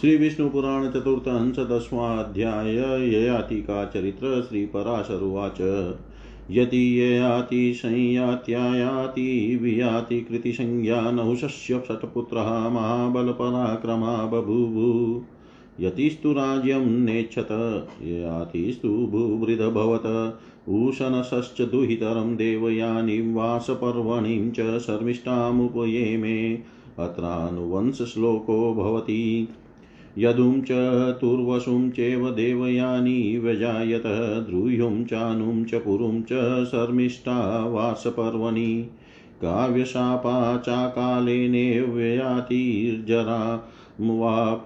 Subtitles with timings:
[0.00, 2.74] श्री विष्णु पुराण चतुर्थ अंश दसवां अध्याय
[3.14, 5.60] ययाति का चरित्र श्री पराशरुवाच
[6.50, 15.22] यति ययाति संयात्यायाति वियाति कृतिसंज्ञा नहुषस्य षट्पुत्रः महाबलपराक्रमा बभूवु।
[15.80, 17.48] यतिस्तु राज्यं नेच्छत
[18.02, 20.06] ययातिस्तु भूवृधभवत
[20.68, 26.52] भूषणश्च दुहितरं देवयानीं वासपर्वणीं च शर्मिष्ठामुपयेमे।
[26.98, 29.48] अत्रानुवंशश्लोको भवति।
[30.18, 30.70] यदुं च
[31.20, 34.02] तुर्वसुं चैव देवयानी व्यजायत
[34.48, 38.88] द्रूह्युं चानुं च पुरुं च शर्मिष्ठा वासपर्वणि।
[39.42, 43.68] काव्यशापा चाकालेनेव व्ययातिर्जरा
[44.00, 44.64] मुवा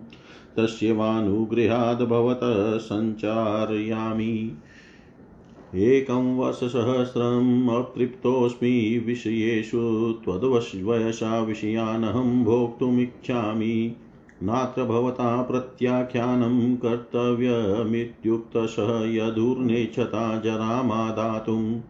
[0.56, 4.52] तस्य वानुगृहाद्भवतः सञ्चारयामि
[5.74, 13.96] एकं वर्षसहस्रम् अतृप्तोऽस्मि विषयेषु त्वद्वयसा विषयानहं भोक्तुमिच्छामि।
[14.42, 21.80] नात्र भवता प्रत्याख्यानं कर्तव्यमित्युक्तशः यदुर्नेच्छता जरामादातुं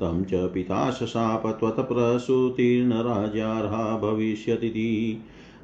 [0.00, 5.20] तं च पिता शशाप त्वत्प्रसूतिर्नराज्यार्हा भविष्यतीति।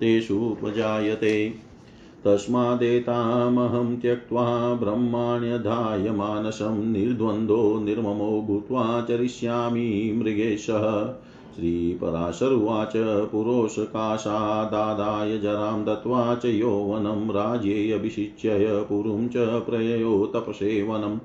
[0.00, 1.67] तेषुपजायते
[2.28, 11.14] तस्मादेतामहं त्यक्त्वा ब्रह्माण्यधाय मानसं निर्द्वन्द्वो निर्ममो भूत्वा चरिष्यामि मृगेशः।
[11.56, 21.18] श्रीपराशरुवाच पुरोषकाशादादाय जरां दत्त्वा च यौवनं राज्येऽभिषिच्य पुरुं च प्रययो तपसेवनम्।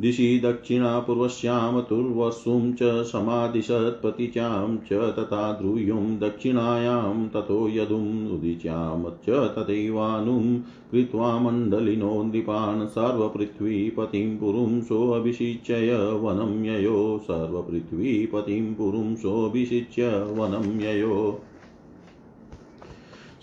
[0.00, 10.60] दिशि दक्षिणापूर्वस्यां तुर्वसुं च समादिशत्पतिच्यां च तथा ध्रुयुं दक्षिणायां ततो यदुम् उदिच्यां च तथैवानुं
[10.92, 21.42] कृत्वा मण्डलिनो नृपान् सर्वपृथ्वीपतिं पुरुं सोऽभिषिच्य वनं ययो। सर्वपृथ्वीपतिं पुरुं सोऽभिषिच्य वनं ययो।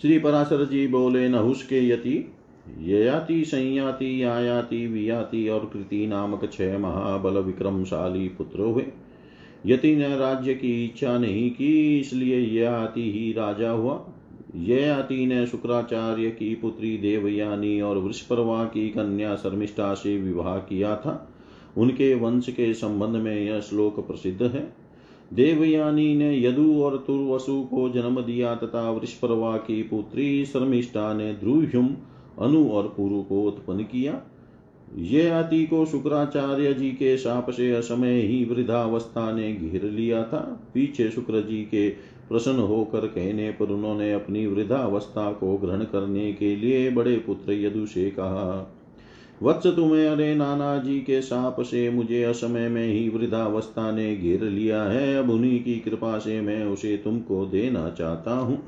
[0.02, 2.32] श्री पराशर जी बोले नहुष के यति।
[2.80, 8.86] ययाति, संयाति, आयाति, वियाति और कृति नामक छह महाबल विक्रमशाली पुत्र हुए।
[9.66, 14.06] यति ने राज्य की इच्छा नहीं की, इसलिए ययाति ही राजा हुआ।
[14.56, 21.32] ययाति ने शुक्राचार्य की पुत्री देवयानी और वृषपर्वा की कन्या शर्मिष्ठा से विवाह किया था।
[21.76, 24.72] उनके वंश के संबंध में यह श्लोक प्रसिद्ध है।
[25.34, 31.88] देवयानी ने यदु और तुर्वसु को जन्म दिया तथा वृषपर्वा की पुत्री शर्मिष्ठा ने ध्रुव्युम
[32.38, 34.20] अनु और पुरु को उत्पन्न किया।
[34.98, 40.40] ये आदि को शुक्राचार्य जी के शाप से असमय ही वृद्धावस्था ने घेर लिया था।
[40.74, 41.88] पीछे शुक्र जी के
[42.28, 47.86] प्रसन्न होकर कहने पर उन्होंने अपनी वृद्धावस्था को ग्रहण करने के लिए बड़े पुत्र यदु
[47.86, 48.76] से कहा,
[49.42, 54.42] वत्स तुम्हें अरे नाना जी के साप से मुझे असमय में ही वृद्धावस्था ने घेर
[54.42, 58.58] लिया है। अब उन्हीं की कृपा से मैं उसे तुमको देना चाहता हूँ।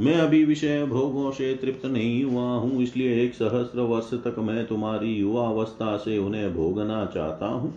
[0.00, 4.66] मैं अभी विषय भोगों से तृप्त नहीं हुआ हूँ, इसलिए एक सहस्त्र वर्ष तक मैं
[4.66, 7.74] तुम्हारी युवावस्था से उन्हें भोगना चाहता हूँ।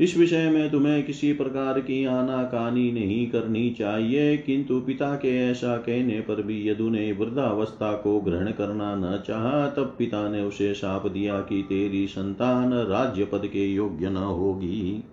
[0.00, 5.76] इस विषय में तुम्हें किसी प्रकार की आनाकानी नहीं करनी चाहिए, किंतु पिता के ऐसा
[5.76, 10.72] कहने पर भी यदु ने वृद्धावस्था को ग्रहण करना न चाहा, तब पिता ने उसे
[10.74, 15.04] शाप दिया कि तेरी संतान राज्य पद के योग्य न होगी।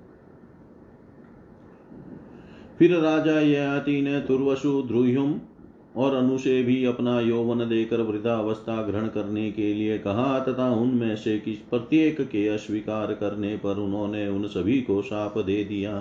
[2.80, 5.40] फिर राजा ययाति ने तुर्वसु द्रुह्युम
[5.98, 11.16] और अनु से भी अपना यौवन देकर वृद्धावस्था ग्रहण करने के लिए कहा, तथा उनमें
[11.16, 15.94] से किस प्रत्येक के अस्वीकार करने पर उन्होंने उन सभी को शाप दे दिया।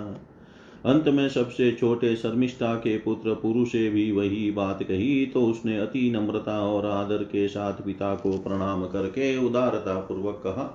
[0.85, 5.77] अंत में सबसे छोटे शर्मिष्ठा के पुत्र पुरुष से भी वही बात कही तो उसने
[5.77, 10.73] अति नम्रता और आदर के साथ पिता को प्रणाम करके उदारता पूर्वक कहा,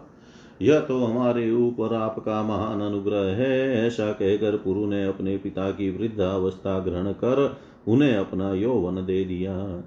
[0.63, 5.91] यह तो हमारे ऊपर आपका महान अनुग्रह है। ऐसा कहकर पुरु ने अपने पिता की
[5.91, 7.47] वृद्धावस्था ग्रहण कर
[7.89, 9.83] उन्हें अपना यौवन दे दिया।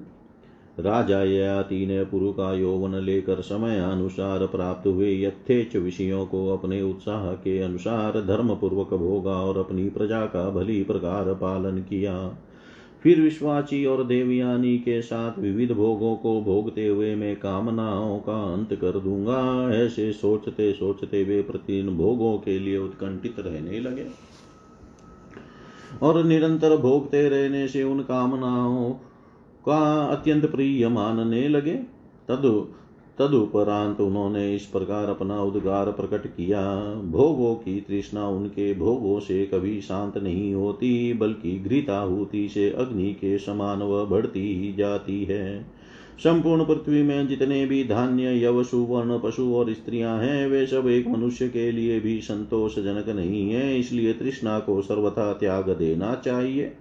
[0.79, 6.81] राजा ययाति ने पुरु का यौवन लेकर समय अनुसार प्राप्त हुए यथेच विषयों को अपने
[6.81, 12.37] उत्साह के अनुसार धर्म पूर्वक भोगा और अपनी प्रजा का भली प्रकार पालन किया।
[13.03, 18.73] फिर विश्वाची और देवयानी के साथ विविध भोगों को भोगते हुए मैं कामनाओं का अंत
[18.73, 24.34] कर दूँगा। ऐसे सोचते सोचते वे प्रतिदिन भोगों के लिए उत्कंठित रहने लगे।
[26.01, 28.91] और निरंतर भोगते रहने से उन कामनाओं
[29.65, 31.75] का अत्यंत प्रिय मानने लगे।
[32.27, 32.67] तदु,
[33.19, 39.81] तदुपरांत उन्होंने इस प्रकार अपना उद्गार प्रकट किया। भोगों की तृष्णा उनके भोगों से कभी
[39.81, 45.65] शांत नहीं होती, बल्कि घृताहुति से अग्नि के समान वह बढ़ती ही जाती है।
[46.19, 51.07] संपूर्ण पृथ्वी में जितने भी धान्य यव सुवर्ण पशु और स्त्रियाँ हैं, वे सब एक
[51.07, 56.73] मनुष्य के लिए भी संतोषजनक नहीं है, इसलिए तृष्णा को सर्वथा त्याग देना चाहिए।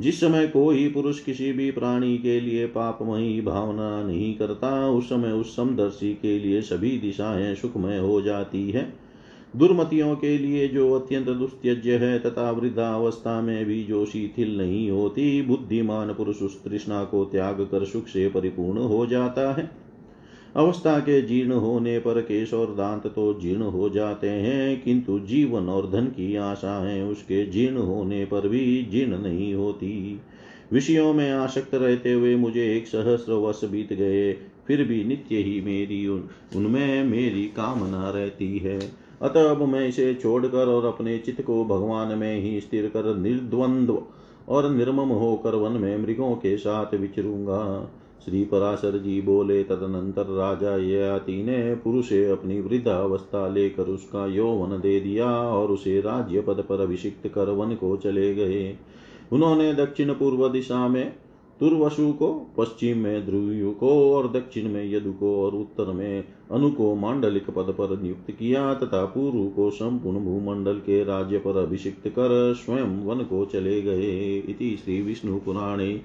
[0.00, 5.32] जिस समय कोई पुरुष किसी भी प्राणी के लिए पापमयी भावना नहीं करता, उस समय
[5.32, 9.05] उस समदर्शी के लिए सभी दिशाएँ सुखमय हो जाती है।
[9.54, 15.42] दुर्मतियों के लिए जो अत्यंत दुस्त्यज्य है तथा वृद्धावस्था में भी जो शिथिल नहीं होती,
[15.42, 19.70] बुद्धिमान पुरुष उस तृष्णा को त्याग कर सुख से परिपूर्ण हो जाता है।
[20.56, 25.68] अवस्था के जीर्ण होने पर केश और दांत तो जीर्ण हो जाते हैं, किंतु जीवन
[25.68, 30.20] और धन की आशाएँ उसके जीर्ण होने पर भी जीर्ण नहीं होती।
[30.72, 34.32] विषयों में आसक्त रहते हुए मुझे एक सहस्र वर्ष बीत गए,
[34.66, 40.66] फिर भी नित्य ही मेरी उनमें मेरी कामना रहती है। अतः अब मैं इसे छोड़कर
[40.66, 44.02] और अपने चित्त को भगवान में ही स्थिर कर निर्द्वंद्व
[44.48, 47.90] और निर्मम होकर वन में मृगों के साथ विचरूँगा।
[48.24, 55.00] श्री पराशर जी बोले, तदनंतर राजा ययाति ने पुरुष अपनी वृद्धावस्था लेकर उसका यौवन दे
[55.00, 58.76] दिया और उसे राज्य पद पर अभिषिक्त कर वन को चले गए।
[59.32, 61.14] उन्होंने दक्षिण पूर्व दिशा में
[61.60, 66.70] तुर्वसु को, पश्चिम में ध्रुव को और दक्षिण में यदु को और उत्तर में अनु
[66.70, 72.08] को मांडलिक पद पर नियुक्त किया तथा पूर्व को संपूर्ण भूमंडल के राज्य पर अभिषिक्त
[72.08, 76.02] कर स्वयं वन को चले गए इति श्री विष्णु पुराणे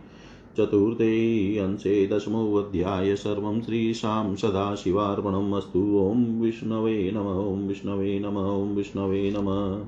[0.57, 9.31] चतुर्थे अंशे दशमोऽध्याय सर्वं श्रीशां सदाशिवार्पणम् अस्तु। ॐ विष्णवे नम ॐ विष्णवे नम ॐ विष्णवे
[9.31, 9.85] नमः।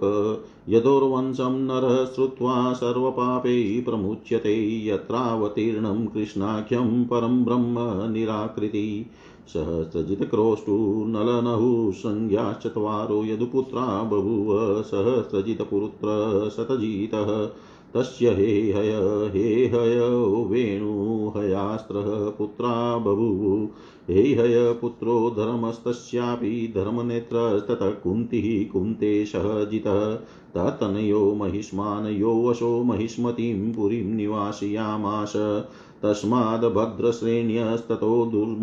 [0.69, 9.05] यदोर्वंशं नरः श्रुत्वा सर्वपापैः प्रमुच्यते यत्रावतीर्णं कृष्णाख्यं परं ब्रह्म निराकृति।
[9.47, 17.49] सहस्रजितक्रोष्टुनलनहुः संज्ञाश्चत्वारो यदुपुत्रा बभूव सहस्रजितपुत्र शतजितः।
[17.93, 19.99] तस्य हे हय हे हय
[20.43, 23.67] वेणुहयास्त्रः पुत्रा बभूव।
[24.13, 30.19] हे हय, पुत्रो धर्मस्तस्यापि धर्मनेत्रस्ततः कुन्तिः कुन्तेशः जितः।
[30.57, 35.63] ततनयो महिष्मान्, यो वशो महिष्मतीं पुरीं निवासयामास।
[36.03, 38.61] तस्माद् भद्रश्रेण्यस्ततो दुर्म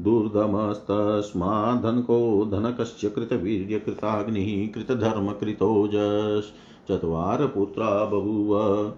[0.00, 8.92] दुर्दमस्तस्माद्धनको धनकस्य कृतवीर्यकृताग्निः कृतधर्मकृतोजश्चत्वार पुत्रा बभूव।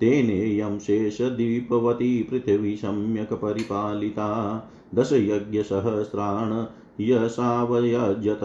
[0.00, 4.58] तेनेयं शेषदीपवती पृथिवी सम्यक् परिपालिता।
[7.00, 8.40] दशयज्ञसहस्रान् यशावयजत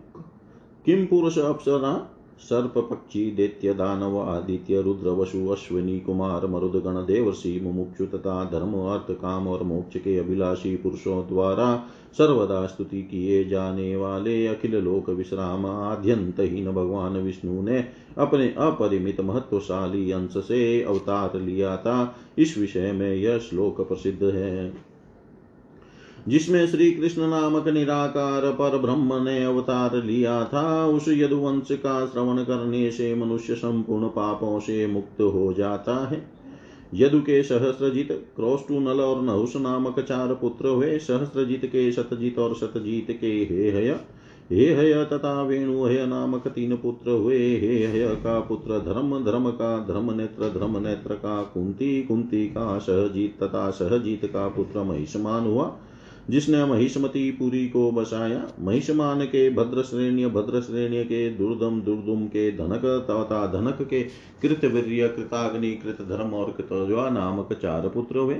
[0.87, 7.61] किम पुरुष अप्सरा सर्प पक्षी दैत्य दानव आदित्य रुद्र वसु अश्विनी कुमार मरुद गण देवर्षि
[7.63, 11.85] मुमुक्षु तथा धर्म अर्थ काम और मोक्ष के अभिलाषी पुरुषों द्वारा
[12.19, 17.85] सर्वदा स्तुति किए जाने वाले अखिल लोक विश्राम आद्यंतहीन भगवान विष्णु ने
[18.19, 24.90] अपने अपरिमित महत्वशाली अंश से अवतार लिया था। इस विषय में यह श्लोक प्रसिद्ध है।
[26.29, 32.37] जिसमें श्री कृष्ण नामक निराकार पर ब्रह्म ने अवतार लिया था, उस यदुवंश का श्रवण
[32.37, 36.41] करने से मनुष्य संपूर्ण पापों से मुक्त हो जाता है।
[36.95, 43.19] यदु के सहस्रजित, क्रोष्टुनल और नहुष नामक चार पुत्र हुए। सहस्रजित के शतजित और शतजीत
[43.21, 44.01] के हे हय।
[44.53, 49.51] हे हय तथा वेणु हय नामक तीन पुत्र हुए। हे हय का पुत्र धर्म धर्म
[49.51, 55.45] का धर्म नेत्र धर्म नेत्र का कुंती कुंती का सहजीत तथा सहजीत का पुत्र महिषमान
[55.45, 55.77] हुआ।
[56.31, 62.53] जिसने महिष्मति पुरी को बसाया, महिषमान के भद्र श्रेणी भद्र श्रेणी के दुर्दम, दुर्दुम के
[62.53, 64.03] धनक तथा धनक के
[64.43, 68.37] कृतवीर्य, कृताग्नि कृत धर्म और कृतज्वा नामक चार पुत्र हुए।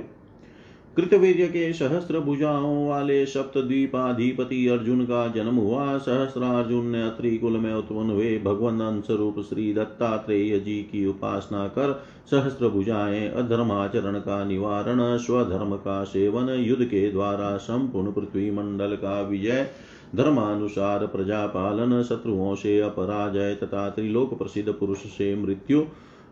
[0.97, 7.57] कृतवीर्य के सहस्त्र भुजाओं वाले सप्त द्वीपाधिपति अर्जुन का जन्म हुआ। सहस्रार्जुन ने अत्रि कुल
[7.57, 14.19] में उत्पन्न हुए। भगवान अंश रूप श्री दत्तात्रेय जी की उपासना कर सहस्त्र भुजाएँ अधर्माचरण
[14.19, 19.67] का निवारण, स्वधर्म का सेवन, युद्ध के द्वारा संपूर्ण पृथ्वी मंडल का विजय,
[20.15, 25.83] धर्मानुसार प्रजा पालन शत्रुओं से अपराजय तथा त्रिलोक प्रसिद्ध पुरुष से मृत्यु,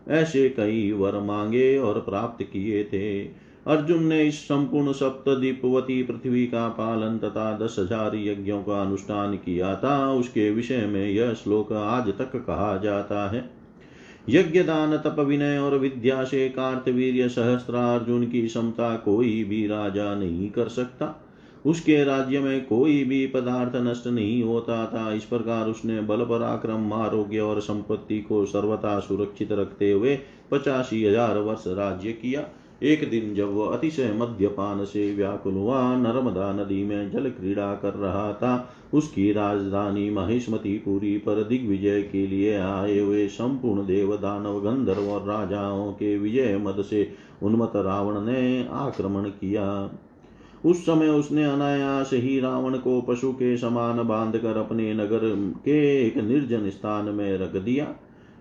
[0.08, 6.68] ऐसे कई वर मांगे और प्राप्त किए थे। अर्जुन ने इस संपूर्ण सप्तदीपवती पृथ्वी का
[6.68, 12.08] पालन तथा दस हज़ार यज्ञों का अनुष्ठान किया था। उसके विषय में यह श्लोक आज
[12.08, 13.48] तक कहा जाता है।
[14.28, 20.50] यज्ञ दान तप विनय और विद्या से कार्तवीर्य सहस्त्रार्जुन की क्षमता कोई भी राजा नहीं
[20.50, 21.14] कर सकता।
[21.66, 26.92] उसके राज्य में कोई भी पदार्थ नष्ट नहीं होता था। इस प्रकार उसने बल पराक्रम,
[26.92, 30.18] आरोग्य और संपत्ति को सर्वथा सुरक्षित रखते हुए
[30.50, 32.44] पचासी हज़ार वर्ष राज्य किया।
[32.82, 37.94] एक दिन जब वह अतिशय मद्यपान से व्याकुल हुआ, नर्मदा नदी में जल क्रीड़ा कर
[37.94, 44.60] रहा था। उसकी राजधानी महिष्मती पुरी पर दिग्विजय के लिए आए हुए संपूर्ण देव दानव
[44.60, 49.90] गंधर्व और राजाओं के विजय मद से उन्मत रावण ने आक्रमण किया।
[50.64, 55.20] उस समय उसने अनायास ही रावण को पशु के समान बांधकर अपने नगर
[55.64, 57.94] के एक निर्जन स्थान में रख दिया।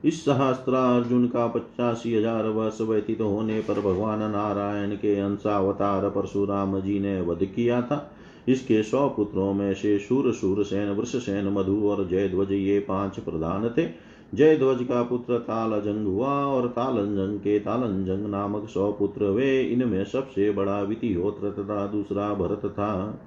[0.03, 6.79] इस सहस्त्रा अर्जुन का पचासी हज़ार वर्ष व्यतीत होने पर भगवान नारायण के अंशावतार परशुराम
[6.79, 8.11] जी ने वध किया था।
[8.47, 13.19] इसके सौ पुत्रों में से शूर शूर सेन, वृष सेन, मधु और जयध्वज ये पाँच
[13.19, 13.87] प्रधान थे।
[14.35, 20.51] जयध्वज का पुत्र तालजंग हुआ और तालंजंग के तालंजंग नामक सौ पुत्र, वे इनमें सबसे
[20.51, 23.19] बड़ा वितिहोत्र तथा दूसरा भरत था।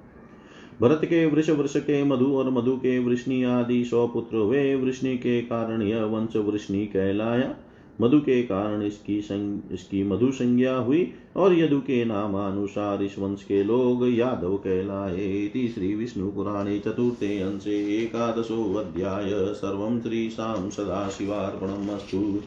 [0.81, 5.17] भरत के वृष वृष के मधु और मधु के वृष्णि आदि सौ पुत्र वे वृष्णि
[5.17, 7.55] के कारण यह वंश वृष्णि कहलाया।
[8.01, 13.43] मधु के कारण इसकी संग, इसकी मधु संज्ञा हुई और यदु के नामानुसार इस वंश
[13.43, 22.41] के लोग यादव कहलाए श्री विष्णु पुराणे चतुर्थे अंशे एकादशो अध्याय सर्व श्रीशां सदाशिवार्पणमस्तु।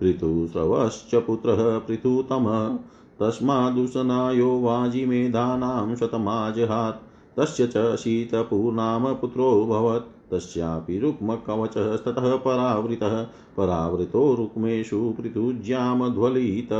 [0.00, 2.78] पृथुस्रवश्च पुत्रः पृथुतमः
[3.20, 13.22] तस्मादुशनायो वाजिमेधानां शतमाजहात्। तस्य च शीतपूर्णाम पुत्रोऽभवत् तस्यापि रुक्मकवचस्ततः परावृतः।
[13.56, 16.72] परावृतो रुक्मेषु पृथुज्यामध्वलित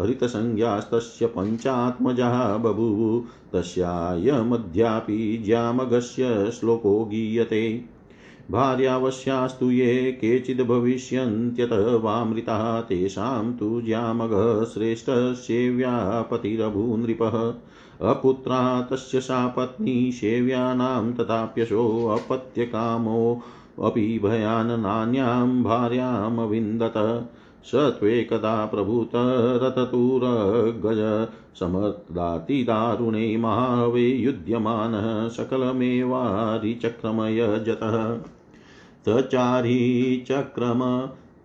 [0.00, 7.84] हरितसंज्ञास्तस्य पञ्चात्मजः बभूव। तस्यायमद्यापि ज्यामघस्य श्लोको गीयते।
[8.50, 17.54] भार्यावश्यास्तु ये केचिद् भविष्यन्त्यतः वामृताः। तेषां तु ज्यामघः श्रेष्ठसेव्या पतिरभूनृपः
[18.02, 23.42] अपुत्रा तस्य सा पत्नी सेव्यानां तथाप्यशोऽपत्यकामो
[23.84, 27.28] अपि भयाननान्यां भार्यामविन्दत
[27.64, 31.28] स त्वेकदा प्रभूतरततुरगज
[31.60, 38.18] समदातिदारुणे महावे युध्यमानः सकलमेवारिचक्रमयजतः।
[39.08, 40.16] तचारी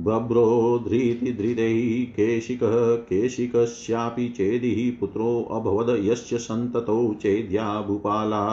[0.04, 1.80] बभ्रोधृतिधृतैः
[2.16, 2.76] केशिकः
[3.10, 8.44] केशिकस्यापि चेदिः पुत्रोऽभवद यस्य सन्ततौ चेद्या भूपाला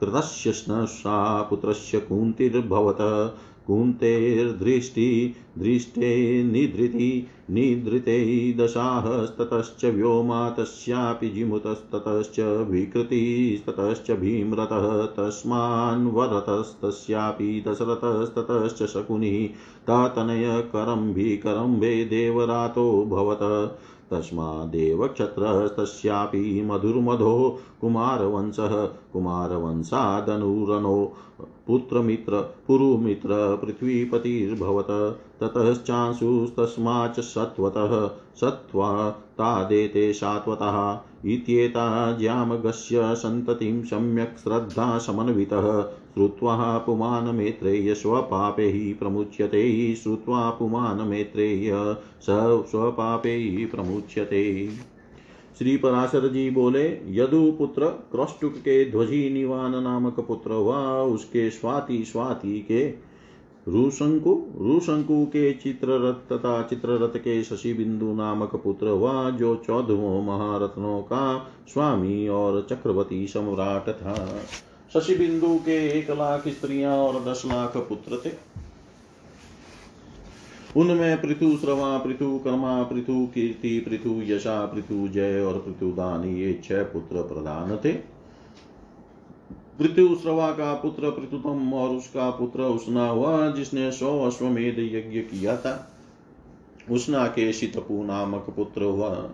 [0.00, 2.98] कृतस्य स्नसा पुत्रस्य कुन्तिर्भवत
[3.66, 19.54] कुन्तेर्दृष्टि दृष्टे निधृति, निधृते दशाहस्ततश्च व्योमा तस्यापि जिमुतस्ततश्च विकृतिस्ततश्च भीमरतः तस्मान्वरतस्तस्यापि दशरथस्ततश्च शकुनिः
[19.86, 23.78] तातनयकरं भीकरम्भे देवरातो भवत।
[24.12, 27.34] तस्मादेव क्षत्रस्तस्यापि मधुर्मधो
[27.80, 28.74] कुमारवंशः
[29.12, 30.96] कुमारवंशादनुरनो
[31.66, 34.90] पुत्रमित्र पुरुमित्र पृथ्वीपतिर्भवत
[35.42, 37.94] ततश्चांशुस्तस्माच्च सत्वतः
[38.40, 40.78] सत्त्वा तादेते सात्वतः
[41.32, 41.86] इत्येता
[42.18, 45.68] ज्यामगस्य सन्ततिं सम्यक् श्रद्धा समन्वितः
[46.16, 51.70] श्रुत्वा पुमानमेत्रेय स्वपापे प्रमुच्यते, श्रुत्वा पुमानमेत्रेय
[52.22, 52.26] स
[52.70, 54.68] स्वपापे प्रमुच्यते।
[55.58, 62.04] श्री पराशर जी बोले, यदु पुत्र क्रौष्टुक के ध्वजी निवान नामक पुत्र हुआ, उसके स्वाति
[62.04, 62.88] स्वाति के
[63.68, 71.02] रुशंकु रुशंकु के चित्ररथ तथा चित्ररथ के शशि बिंदु नामक पुत्र हुआ, जो चौदहों महारत्नों
[71.02, 74.40] का स्वामी और चक्रवर्ती सम्राट था।
[74.94, 78.56] शशि बिंदु के एक लाख स्त्रियाँ और दस लाख पुत्र थे।
[80.76, 86.60] उनमें पृथु श्रवा, पृथु कर्मा, पृथु कीर्ति, पृथु यशा, पृथु जय और पृथु दान ये
[86.64, 87.92] छह पुत्र प्रधान थे।
[89.78, 95.56] पृथु श्रवा का पुत्र पृथुतम और उसका पुत्र उष्णा हुआ, जिसने सौ अश्वमेध यज्ञ किया
[95.56, 95.92] था।
[96.90, 99.30] उष्णा के शितपु नामक पुत्र हुआ।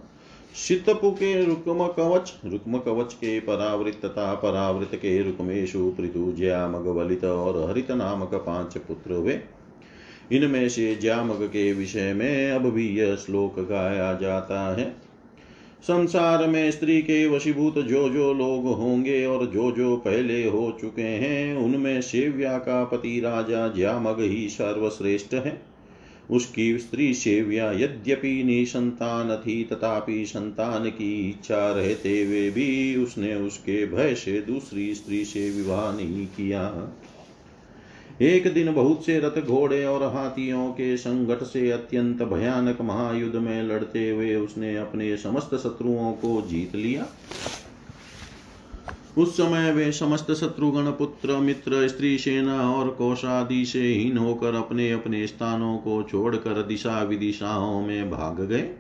[0.57, 7.25] शितपु के रुक्म कवच रुक्म कवच के परावृत तथा परावृत के रुक्मेशु पृथु ज्यामग वलित
[7.25, 9.41] और हरित नामक पाँच पुत्र हुए।
[10.33, 14.97] इनमें से ज्यामग के विषय में अब भी यह श्लोक गाया जाता है।
[15.83, 21.03] संसार में स्त्री के वशीभूत जो जो लोग होंगे और जो जो पहले हो चुके
[21.03, 25.72] हैं, उनमें सेव्या का पति राजा ज्यामग ही सर्वश्रेष्ठ है।
[26.33, 33.87] उसकी स्त्री सेव्या यद्यपि निसंतान थी, तथापि संतान की इच्छा रहते हुए भी उसने उसके
[33.87, 36.93] भय से दूसरी स्त्री से विवाह नहीं किया।
[38.23, 43.63] एक दिन बहुत से रथ घोड़े और हाथियों के संगठ से अत्यंत भयानक महायुद्ध में
[43.63, 47.07] लड़ते हुए उसने अपने समस्त शत्रुओं को जीत लिया।
[49.19, 54.93] उस समय वे समस्त शत्रुगण, पुत्र, मित्र, स्त्री, सेना और कोषादि से हीन होकर अपने
[54.93, 58.71] अपने स्थानों को छोड़कर दिशा विदिशाओं में भाग गए।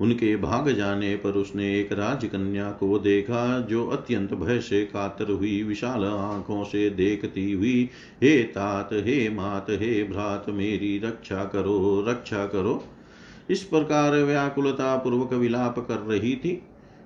[0.00, 5.62] उनके भाग जाने पर उसने एक राजकन्या को देखा, जो अत्यंत भय से कातर हुई,
[5.62, 7.88] विशाल आँखों से देखती हुई,
[8.22, 12.84] हे तात, हे मात, हे भ्रात, मेरी रक्षा करो रक्षा करो।
[13.50, 16.62] इस प्रकार व्याकुलता पूर्वक विलाप कर रही थी।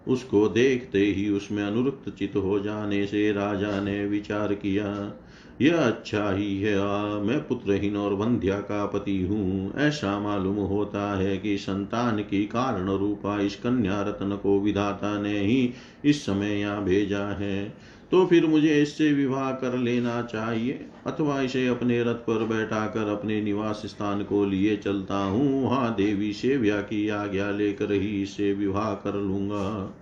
[0.09, 5.21] उसको देखते ही उसमें अनुरुक्त चित हो जाने से राजा ने विचार किया
[5.63, 11.19] यह अच्छा ही है आ, मैं पुत्रहीन और वंध्या का पति हूँ। ऐसा मालूम होता
[11.19, 16.61] है कि संतान की कारण रूपा इस कन्या रत्न को विधाता ने ही इस समय
[16.61, 17.73] यहाँ भेजा है।
[18.11, 23.09] तो फिर मुझे इससे विवाह कर लेना चाहिए, अथवा इसे अपने रथ पर बैठा कर
[23.09, 28.53] अपने निवास स्थान को लिए चलता हूँ। वहाँ देवी सेव्या की आज्ञा लेकर ही इसे
[28.53, 29.93] विवाह कर लूँगा।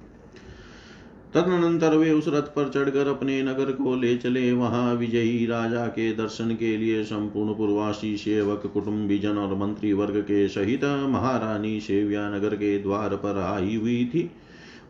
[1.35, 6.13] तदनंतर वे उस रथ पर चढ़कर अपने नगर को ले चले। वहाँ विजयी राजा के
[6.13, 12.55] दर्शन के लिए संपूर्ण पूर्वासी सेवक कुटुम्बीजन और मंत्री वर्ग के सहित महारानी सेव्या नगर
[12.55, 14.31] के द्वार पर आई हुई थी।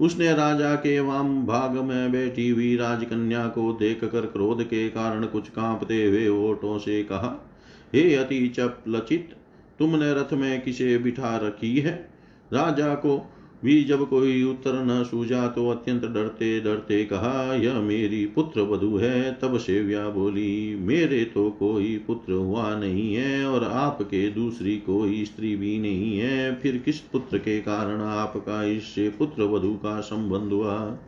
[0.02, 5.26] उसने राजा के वाम भाग में बैठी हुई राजकन्या को देख कर क्रोध के कारण
[5.26, 7.50] कुछ कांपते हुए ओटों से कहा,
[7.94, 9.36] हे अति चप लचित,
[9.78, 12.08] तुमने रथ में किसे बिठा रखी है?
[12.52, 13.32] राजा को
[13.64, 18.96] भी जब कोई उत्तर न सूझा तो अत्यंत डरते डरते कहा, यह मेरी पुत्र वधु
[18.96, 25.24] है। तब सेव्या बोली, मेरे तो कोई पुत्र हुआ नहीं है और आपके दूसरी कोई
[25.24, 30.52] स्त्री भी नहीं है। फिर किस पुत्र के कारण आपका इससे पुत्र वधु का संबंध
[30.52, 30.98] हुआ?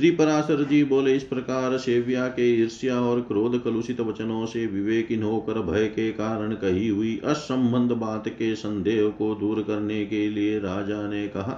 [0.00, 5.22] श्री पराशर जी बोले, इस प्रकार सेव्या के ईर्ष्या और क्रोध कलुषित वचनों से विवेकिन
[5.22, 10.58] होकर भय के कारण कही हुई असंबंध बात के संदेह को दूर करने के लिए
[10.58, 11.52] राजा ने कहा,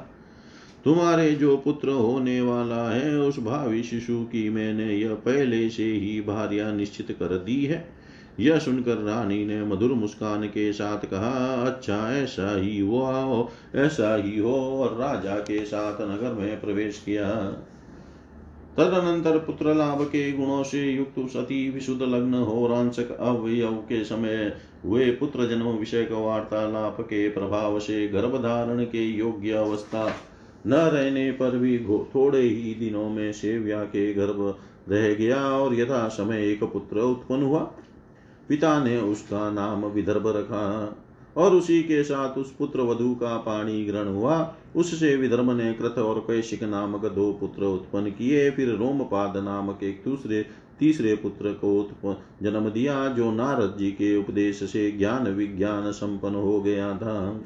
[0.85, 6.21] तुम्हारे जो पुत्र होने वाला है, उस भावी शिशु की मैंने यह पहले से ही
[6.21, 7.85] भार्या निश्चित कर दी है।
[8.41, 14.39] यह सुनकर रानी ने मधुर मुस्कान के साथ कहा अच्छा ऐसा ही हुआ, ऐसा ही
[14.39, 17.31] हो, और राजा के साथ नगर में प्रवेश किया।
[18.77, 24.57] तदनंतर पुत्र लाभ के गुणों से युक्त सती विशुद्ध लग्न हो, रांचक अवयव के समय
[24.85, 30.07] हुए पुत्र जन्म विषय वार्तालाप के प्रभाव से गर्भ धारण के योग्य अवस्था।
[30.67, 31.79] न रहने पर भी
[32.15, 34.59] थोड़े ही दिनों में सेव्या के गर्भ
[34.89, 37.61] रह गया और यथा समय एक पुत्र उत्पन्न हुआ।
[38.49, 40.97] पिता ने उसका नाम विदर्भ रखा
[41.37, 45.99] और उसी के साथ उस पुत्र वधु का पाणी ग्रहण हुआ। उससे विधर्म ने कृत
[45.99, 50.47] और कैशिक नामक दो पुत्र उत्पन्न किए। फिर रोमपाद नामक एक दूसरे,
[50.79, 56.61] तीसरे पुत्र को जन्म दिया, जो नारद जी के उपदेश से ज्ञान विज्ञान संपन्न हो
[56.61, 57.41] गया था।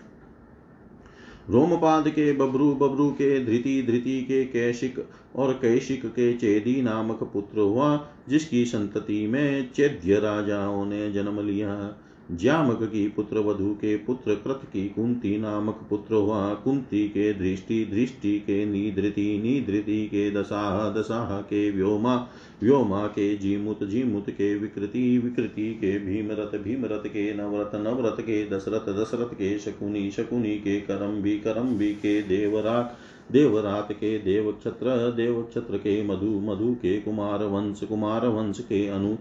[1.51, 7.61] रोमपाद के बबरू बबरू के धृति धृति के कैशिक और कैशिक के चेदी नामक पुत्र
[7.61, 11.97] हुआ, जिसकी संतति में चैद्य राजाओं ने जन्म लिया।
[12.33, 17.85] ज्यामक की पुत्र वधु के पुत्र कृत की कुंती नामक पुत्र हुआ। कुंती के दृष्टि
[17.85, 22.29] दृष्टि के निधृति निधृति के दशाह दशाह के व्योमा
[22.63, 28.89] व्योमा के जीमुत जीमुत के विकृति विकृति के भीमरथ भीमरथ के नवरथ नवरथ के दशरथ
[28.89, 32.97] दशरथ के शकुनी शकुनी के करम्बी करम्बी के देवराट
[33.33, 39.17] देवरात के देवक्षत्र देवक्षत्र के मधु मधु के कुमार वंश कुमार वंश के अनु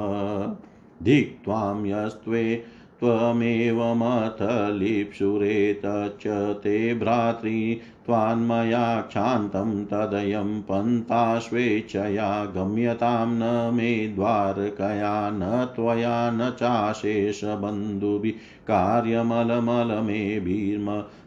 [1.04, 2.62] धिक्त्वां यस्त्वे
[3.02, 4.42] त्वमेवमथ
[4.72, 5.82] लिपसुरेत
[6.62, 7.48] ते भ्रातृ
[8.06, 18.34] त्वान्मयाख्यान्तं तदयं पन्था स्वेच्छया गम्यतां न मे द्वारकया न त्वया न चाशेषबन्धुभिः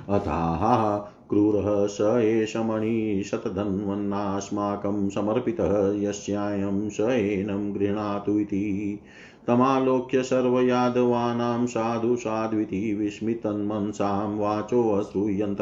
[0.09, 9.01] अथाः क्रूरः स एष मणिशतधन्वन्नास्माकं समर्पितः यस्यायं स एनं गृह्णातु इति।
[9.51, 15.59] तमालोक्य सर्वयादवानां साधु साध्विति विस्मितन्मनसां वाचोऽश्रूयन्त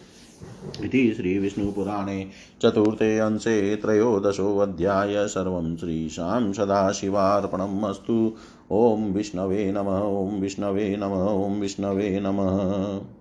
[0.84, 2.28] इति श्रीविष्णुपुराणे
[2.62, 8.34] चतुर्थे अंशे त्रयोदशोऽध्याय सर्वं श्रीशां सदाशिवार्पणम् अस्तु।
[8.72, 13.17] ॐ विष्णवे नमः, ॐ विष्णवे नमः, ॐ विष्णवे नमः।